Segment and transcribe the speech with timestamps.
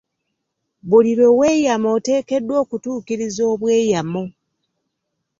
[0.89, 4.23] Buli lwe weyama oteekeddwa okutuukiriza obweyamo.